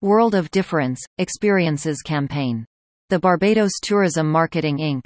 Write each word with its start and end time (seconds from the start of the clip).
World 0.00 0.36
of 0.36 0.48
Difference– 0.52 1.00
Experiences 1.18 2.02
campaign. 2.02 2.64
The 3.08 3.18
Barbados 3.18 3.72
Tourism 3.82 4.30
Marketing 4.30 4.78
Inc. 4.78 5.00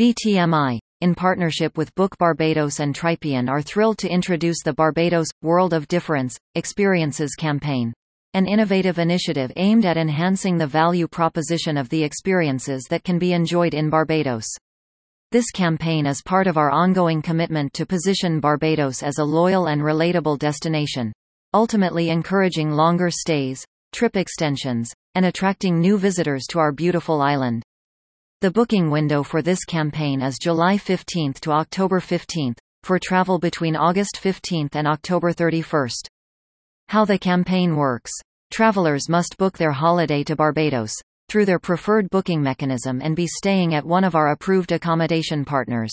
BTMI, 0.00 0.78
in 1.02 1.14
partnership 1.14 1.76
with 1.76 1.94
Book 1.94 2.16
Barbados 2.16 2.80
and 2.80 2.94
Tripian 2.94 3.50
are 3.50 3.60
thrilled 3.60 3.98
to 3.98 4.08
introduce 4.08 4.62
the 4.64 4.72
Barbados– 4.72 5.26
World 5.42 5.74
of 5.74 5.86
Difference– 5.86 6.38
Experiences 6.54 7.34
campaign. 7.34 7.92
An 8.32 8.46
innovative 8.46 8.98
initiative 8.98 9.52
aimed 9.56 9.84
at 9.84 9.98
enhancing 9.98 10.56
the 10.56 10.66
value 10.66 11.08
proposition 11.08 11.76
of 11.76 11.90
the 11.90 12.02
experiences 12.02 12.86
that 12.88 13.04
can 13.04 13.18
be 13.18 13.34
enjoyed 13.34 13.74
in 13.74 13.90
Barbados. 13.90 14.46
This 15.30 15.50
campaign 15.50 16.06
is 16.06 16.22
part 16.22 16.46
of 16.46 16.56
our 16.56 16.70
ongoing 16.70 17.20
commitment 17.20 17.74
to 17.74 17.84
position 17.84 18.40
Barbados 18.40 19.02
as 19.02 19.18
a 19.18 19.24
loyal 19.24 19.66
and 19.66 19.82
relatable 19.82 20.38
destination, 20.38 21.12
ultimately 21.52 22.08
encouraging 22.08 22.70
longer 22.70 23.10
stays, 23.10 23.62
trip 23.92 24.16
extensions, 24.16 24.92
and 25.14 25.26
attracting 25.26 25.80
new 25.80 25.98
visitors 25.98 26.44
to 26.50 26.58
our 26.58 26.72
beautiful 26.72 27.20
island. 27.20 27.62
The 28.40 28.50
booking 28.50 28.90
window 28.90 29.22
for 29.22 29.42
this 29.42 29.64
campaign 29.64 30.22
is 30.22 30.38
July 30.40 30.78
15 30.78 31.32
to 31.42 31.50
October 31.50 32.00
15, 32.00 32.54
for 32.84 32.98
travel 32.98 33.38
between 33.38 33.74
August 33.74 34.18
15 34.18 34.68
and 34.72 34.86
October 34.86 35.32
31. 35.32 35.88
How 36.88 37.04
the 37.04 37.18
campaign 37.18 37.76
works. 37.76 38.12
Travelers 38.50 39.08
must 39.08 39.36
book 39.38 39.58
their 39.58 39.72
holiday 39.72 40.22
to 40.24 40.36
Barbados 40.36 40.94
through 41.28 41.44
their 41.44 41.58
preferred 41.58 42.08
booking 42.10 42.42
mechanism 42.42 43.00
and 43.02 43.14
be 43.14 43.26
staying 43.26 43.74
at 43.74 43.84
one 43.84 44.04
of 44.04 44.14
our 44.14 44.32
approved 44.32 44.72
accommodation 44.72 45.44
partners. 45.44 45.92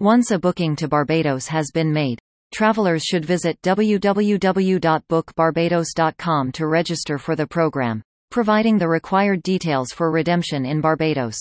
Once 0.00 0.30
a 0.30 0.38
booking 0.38 0.76
to 0.76 0.86
Barbados 0.86 1.46
has 1.48 1.70
been 1.72 1.92
made, 1.92 2.18
travelers 2.54 3.02
should 3.02 3.24
visit 3.24 3.60
www.bookbarbados.com 3.62 6.52
to 6.52 6.66
register 6.68 7.18
for 7.18 7.34
the 7.34 7.46
program, 7.46 8.00
providing 8.30 8.78
the 8.78 8.86
required 8.86 9.42
details 9.42 9.90
for 9.90 10.12
redemption 10.12 10.64
in 10.64 10.80
Barbados. 10.80 11.36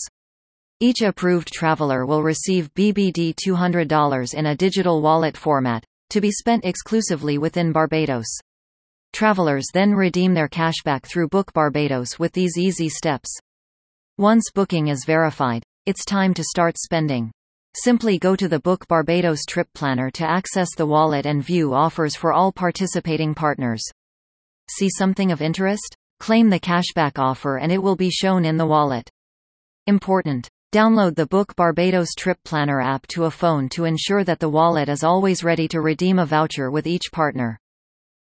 Each 0.79 1.03
approved 1.03 1.53
traveler 1.53 2.07
will 2.07 2.23
receive 2.23 2.73
BBD 2.73 3.35
$200 3.35 4.33
in 4.33 4.47
a 4.47 4.55
digital 4.55 5.03
wallet 5.03 5.37
format, 5.37 5.85
to 6.09 6.19
be 6.19 6.31
spent 6.31 6.65
exclusively 6.65 7.37
within 7.37 7.71
Barbados. 7.71 8.39
Travelers 9.13 9.67
then 9.71 9.93
redeem 9.93 10.33
their 10.33 10.49
cashback 10.49 11.03
through 11.03 11.29
Book 11.29 11.53
Barbados 11.53 12.17
with 12.17 12.33
these 12.33 12.57
easy 12.57 12.89
steps. 12.89 13.29
Once 14.17 14.45
booking 14.51 14.87
is 14.87 15.05
verified, 15.05 15.61
it's 15.85 16.05
time 16.05 16.33
to 16.33 16.43
start 16.43 16.75
spending. 16.79 17.31
Simply 17.75 18.19
go 18.19 18.35
to 18.35 18.47
the 18.47 18.59
Book 18.59 18.87
Barbados 18.87 19.45
Trip 19.45 19.67
Planner 19.73 20.11
to 20.11 20.29
access 20.29 20.69
the 20.75 20.85
wallet 20.85 21.25
and 21.25 21.43
view 21.43 21.73
offers 21.73 22.15
for 22.15 22.31
all 22.31 22.51
participating 22.51 23.33
partners. 23.33 23.83
See 24.69 24.89
something 24.95 25.31
of 25.31 25.41
interest? 25.41 25.95
Claim 26.19 26.51
the 26.51 26.59
cashback 26.59 27.17
offer 27.17 27.57
and 27.57 27.71
it 27.71 27.81
will 27.81 27.95
be 27.95 28.11
shown 28.11 28.45
in 28.45 28.57
the 28.57 28.65
wallet. 28.65 29.09
Important. 29.87 30.47
Download 30.71 31.15
the 31.15 31.25
Book 31.25 31.55
Barbados 31.55 32.09
Trip 32.15 32.37
Planner 32.45 32.79
app 32.79 33.07
to 33.07 33.25
a 33.25 33.31
phone 33.31 33.69
to 33.69 33.85
ensure 33.85 34.23
that 34.23 34.39
the 34.39 34.49
wallet 34.49 34.87
is 34.87 35.03
always 35.03 35.43
ready 35.43 35.67
to 35.69 35.81
redeem 35.81 36.19
a 36.19 36.25
voucher 36.27 36.69
with 36.69 36.85
each 36.85 37.11
partner. 37.11 37.59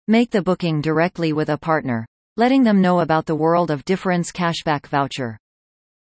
Make 0.08 0.30
the 0.30 0.42
booking 0.42 0.80
directly 0.80 1.34
with 1.34 1.50
a 1.50 1.58
partner, 1.58 2.06
letting 2.38 2.62
them 2.62 2.80
know 2.80 3.00
about 3.00 3.26
the 3.26 3.36
World 3.36 3.70
of 3.70 3.84
Difference 3.84 4.32
cashback 4.32 4.86
voucher. 4.86 5.38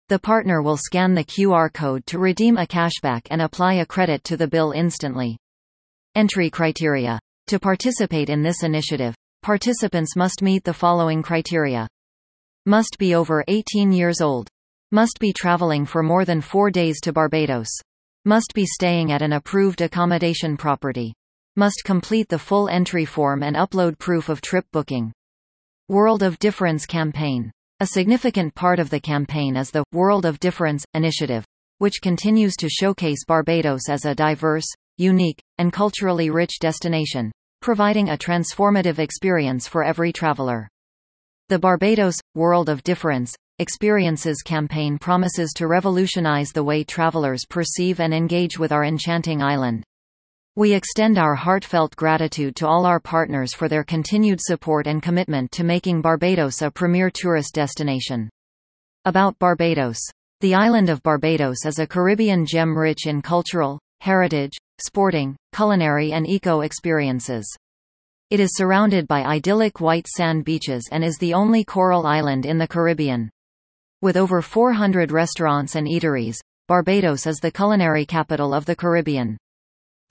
The 0.09 0.19
partner 0.19 0.61
will 0.61 0.77
scan 0.77 1.13
the 1.13 1.23
QR 1.23 1.73
code 1.73 2.05
to 2.07 2.19
redeem 2.19 2.57
a 2.57 2.65
cashback 2.65 3.27
and 3.29 3.41
apply 3.41 3.75
a 3.75 3.85
credit 3.85 4.23
to 4.25 4.37
the 4.37 4.47
bill 4.47 4.71
instantly. 4.71 5.37
Entry 6.15 6.49
criteria. 6.49 7.19
To 7.47 7.59
participate 7.59 8.29
in 8.29 8.41
this 8.41 8.63
initiative, 8.63 9.15
participants 9.41 10.15
must 10.15 10.41
meet 10.41 10.63
the 10.63 10.73
following 10.73 11.21
criteria. 11.21 11.87
Must 12.65 12.97
be 12.97 13.15
over 13.15 13.43
18 13.47 13.91
years 13.91 14.21
old. 14.21 14.47
Must 14.91 15.19
be 15.19 15.33
traveling 15.33 15.85
for 15.85 16.03
more 16.03 16.25
than 16.25 16.41
four 16.41 16.71
days 16.71 16.99
to 17.01 17.13
Barbados. 17.13 17.69
Must 18.25 18.53
be 18.53 18.65
staying 18.65 19.11
at 19.11 19.21
an 19.21 19.33
approved 19.33 19.81
accommodation 19.81 20.57
property 20.57 21.13
must 21.57 21.83
complete 21.85 22.27
the 22.27 22.39
full 22.39 22.67
entry 22.67 23.05
form 23.05 23.41
and 23.41 23.55
upload 23.55 23.97
proof 23.97 24.27
of 24.27 24.41
trip 24.41 24.65
booking. 24.73 25.13
World 25.87 26.21
of 26.21 26.37
Difference 26.39 26.85
campaign. 26.85 27.49
A 27.81 27.87
significant 27.87 28.55
part 28.55 28.79
of 28.79 28.89
the 28.89 29.01
campaign 29.01 29.57
is 29.57 29.69
the 29.69 29.83
World 29.91 30.25
of 30.25 30.39
Difference 30.39 30.85
initiative, 30.93 31.43
which 31.79 32.01
continues 32.01 32.55
to 32.55 32.69
showcase 32.69 33.25
Barbados 33.27 33.89
as 33.89 34.05
a 34.05 34.15
diverse, 34.15 34.63
unique, 34.97 35.41
and 35.57 35.73
culturally 35.73 36.29
rich 36.29 36.59
destination, 36.61 37.33
providing 37.61 38.07
a 38.07 38.17
transformative 38.17 38.97
experience 38.97 39.67
for 39.67 39.83
every 39.83 40.13
traveler. 40.13 40.69
The 41.49 41.59
Barbados 41.59 42.15
World 42.33 42.69
of 42.69 42.81
Difference 42.83 43.35
Experiences 43.59 44.41
campaign 44.41 44.97
promises 44.97 45.51
to 45.57 45.67
revolutionize 45.67 46.53
the 46.53 46.63
way 46.63 46.85
travelers 46.85 47.43
perceive 47.49 47.99
and 47.99 48.13
engage 48.13 48.57
with 48.57 48.71
our 48.71 48.85
enchanting 48.85 49.41
island. 49.41 49.83
We 50.57 50.71
extend 50.71 51.17
our 51.17 51.35
heartfelt 51.35 51.97
gratitude 51.97 52.55
to 52.55 52.67
all 52.67 52.85
our 52.85 53.01
partners 53.01 53.53
for 53.53 53.67
their 53.67 53.83
continued 53.83 54.39
support 54.41 54.87
and 54.87 55.03
commitment 55.03 55.51
to 55.51 55.65
making 55.65 56.01
Barbados 56.01 56.61
a 56.61 56.71
premier 56.71 57.09
tourist 57.09 57.53
destination. 57.53 58.29
About 59.03 59.37
Barbados. 59.37 59.99
The 60.39 60.55
island 60.55 60.87
of 60.87 61.03
Barbados 61.03 61.65
is 61.65 61.79
a 61.79 61.85
Caribbean 61.85 62.45
gem 62.45 62.73
rich 62.73 63.05
in 63.05 63.21
cultural, 63.21 63.81
heritage, 63.99 64.53
sporting, 64.79 65.35
culinary 65.53 66.13
and 66.13 66.25
eco-experiences. 66.25 67.53
It 68.29 68.39
is 68.39 68.55
surrounded 68.55 69.09
by 69.09 69.25
idyllic 69.25 69.81
white 69.81 70.07
sand 70.07 70.45
beaches 70.45 70.87
and 70.89 71.03
is 71.03 71.17
the 71.17 71.33
only 71.33 71.65
coral 71.65 72.07
island 72.07 72.45
in 72.45 72.57
the 72.57 72.67
Caribbean. 72.67 73.29
With 74.01 74.15
over 74.15 74.41
400 74.41 75.11
restaurants 75.11 75.75
and 75.75 75.85
eateries, 75.85 76.37
Barbados 76.69 77.27
is 77.27 77.39
the 77.39 77.51
culinary 77.51 78.05
capital 78.05 78.53
of 78.53 78.63
the 78.63 78.75
Caribbean. 78.77 79.35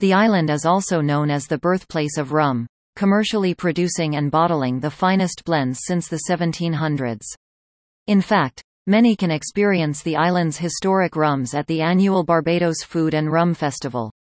The 0.01 0.13
island 0.13 0.49
is 0.49 0.65
also 0.65 0.99
known 0.99 1.31
as 1.31 1.47
the 1.47 1.57
birthplace 1.57 2.17
of 2.17 2.33
rum, 2.33 2.67
commercially 2.97 3.53
producing 3.53 4.17
and 4.17 4.29
bottling 4.29 4.81
the 4.81 4.91
finest 4.91 5.45
blends 5.45 5.79
since 5.83 6.09
the 6.09 6.23
1700s. 6.29 7.23
In 8.07 8.19
fact, 8.19 8.61
many 8.87 9.15
can 9.15 9.31
experience 9.31 10.01
the 10.01 10.17
island's 10.17 10.57
historic 10.57 11.15
rums 11.15 11.53
at 11.53 11.65
the 11.67 11.81
annual 11.81 12.25
Barbados 12.25 12.83
Food 12.83 13.13
and 13.13 13.31
Rum 13.31 13.53
Festival. 13.53 14.11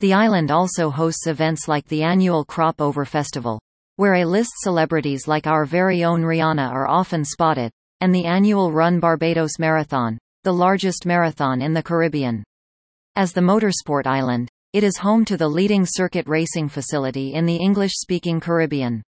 The 0.00 0.14
island 0.14 0.50
also 0.50 0.88
hosts 0.88 1.26
events 1.26 1.68
like 1.68 1.86
the 1.88 2.02
annual 2.02 2.44
Crop 2.44 2.80
Over 2.80 3.04
Festival, 3.04 3.60
where 3.96 4.14
A-list 4.14 4.52
celebrities 4.62 5.28
like 5.28 5.46
our 5.46 5.66
very 5.66 6.04
own 6.04 6.22
Rihanna 6.22 6.70
are 6.70 6.88
often 6.88 7.24
spotted, 7.24 7.70
and 8.00 8.14
the 8.14 8.24
annual 8.24 8.72
Run 8.72 8.98
Barbados 8.98 9.58
Marathon, 9.58 10.16
the 10.42 10.52
largest 10.54 11.04
marathon 11.04 11.60
in 11.60 11.74
the 11.74 11.82
Caribbean. 11.82 12.42
As 13.14 13.34
the 13.34 13.42
motorsport 13.42 14.06
island, 14.06 14.48
it 14.72 14.82
is 14.82 14.96
home 14.96 15.22
to 15.26 15.36
the 15.36 15.46
leading 15.46 15.84
circuit 15.86 16.26
racing 16.26 16.66
facility 16.66 17.34
in 17.34 17.44
the 17.44 17.56
English-speaking 17.56 18.40
Caribbean. 18.40 19.02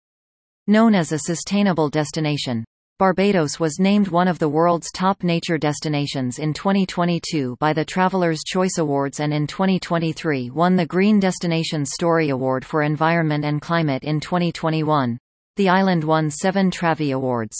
Known 0.67 0.95
as 0.95 1.11
a 1.11 1.21
sustainable 1.21 1.89
destination, 1.89 2.65
Barbados 2.99 3.59
was 3.59 3.81
named 3.81 4.09
one 4.09 4.29
of 4.29 4.39
the 4.39 4.49
world's 4.49 4.93
top 4.93 5.23
nature 5.23 5.57
destinations 5.57 6.39
in 6.39 6.53
2022 6.53 7.57
by 7.61 7.73
the 7.73 7.85
Traveler's 7.85 8.43
Choice 8.47 8.77
Awards 8.77 9.21
and 9.21 9.33
in 9.33 9.47
2023 9.47 10.51
won 10.51 10.77
the 10.77 10.85
Green 10.85 11.19
Destination 11.19 11.87
Story 11.87 12.29
Award 12.29 12.63
for 12.63 12.83
Environment 12.83 13.45
and 13.45 13.63
Climate 13.63 14.05
in 14.05 14.21
2021. 14.21 15.19
The 15.57 15.69
island 15.71 16.05
won 16.05 16.31
seven 16.31 16.71
Travvy 16.71 17.15
Awards. 17.15 17.57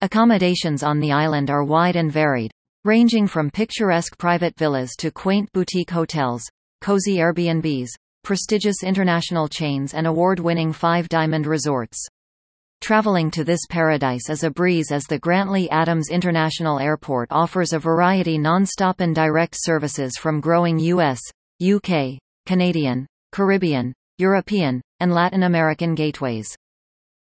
Accommodations 0.00 0.82
on 0.82 0.98
the 0.98 1.12
island 1.12 1.50
are 1.50 1.62
wide 1.62 1.96
and 1.96 2.10
varied, 2.10 2.52
ranging 2.84 3.26
from 3.26 3.50
picturesque 3.50 4.16
private 4.16 4.56
villas 4.56 4.96
to 4.96 5.10
quaint 5.10 5.52
boutique 5.52 5.90
hotels, 5.90 6.42
cozy 6.80 7.16
Airbnbs, 7.16 7.88
prestigious 8.24 8.82
international 8.82 9.48
chains 9.48 9.94
and 9.94 10.06
award-winning 10.06 10.72
Five 10.72 11.08
Diamond 11.08 11.46
resorts. 11.46 12.06
Traveling 12.80 13.30
to 13.32 13.42
this 13.42 13.60
paradise 13.68 14.30
is 14.30 14.44
a 14.44 14.50
breeze 14.50 14.92
as 14.92 15.04
the 15.04 15.18
Grantley 15.18 15.68
Adams 15.70 16.10
International 16.10 16.78
Airport 16.78 17.28
offers 17.30 17.72
a 17.72 17.78
variety 17.78 18.38
non-stop 18.38 19.00
and 19.00 19.14
direct 19.14 19.54
services 19.56 20.16
from 20.16 20.40
growing 20.40 20.78
U.S., 20.78 21.20
UK, 21.60 22.18
Canadian, 22.46 23.06
Caribbean, 23.32 23.92
European, 24.18 24.80
and 25.00 25.12
Latin 25.12 25.42
American 25.42 25.94
gateways. 25.94 26.54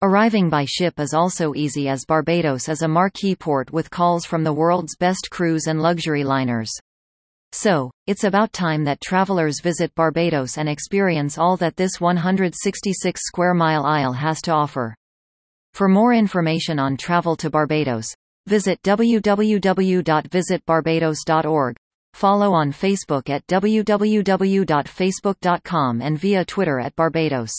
Arriving 0.01 0.49
by 0.49 0.65
ship 0.65 0.99
is 0.99 1.13
also 1.13 1.53
easy 1.53 1.87
as 1.87 2.03
Barbados 2.05 2.67
is 2.67 2.81
a 2.81 2.87
marquee 2.87 3.35
port 3.35 3.71
with 3.71 3.89
calls 3.89 4.25
from 4.25 4.43
the 4.43 4.51
world's 4.51 4.95
best 4.97 5.29
cruise 5.31 5.67
and 5.67 5.81
luxury 5.81 6.23
liners. 6.23 6.71
So, 7.53 7.89
it's 8.07 8.23
about 8.23 8.51
time 8.51 8.83
that 8.85 8.99
travelers 8.99 9.61
visit 9.61 9.93
Barbados 9.93 10.57
and 10.57 10.67
experience 10.67 11.37
all 11.37 11.55
that 11.57 11.75
this 11.75 12.01
166 12.01 13.21
square 13.23 13.53
mile 13.53 13.85
isle 13.85 14.13
has 14.13 14.41
to 14.41 14.51
offer. 14.51 14.95
For 15.75 15.87
more 15.87 16.15
information 16.15 16.79
on 16.79 16.97
travel 16.97 17.35
to 17.35 17.51
Barbados, 17.51 18.07
visit 18.47 18.81
www.visitbarbados.org. 18.81 21.75
Follow 22.15 22.53
on 22.53 22.71
Facebook 22.71 23.29
at 23.29 23.45
www.facebook.com 23.45 26.01
and 26.01 26.17
via 26.17 26.45
Twitter 26.45 26.79
at 26.79 26.95
Barbados. 26.95 27.53